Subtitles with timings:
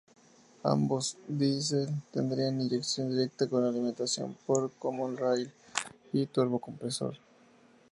[0.63, 5.53] Ambos Diesel tendrán inyección directa con alimentación por common-rail
[6.11, 7.19] y turbocompresor.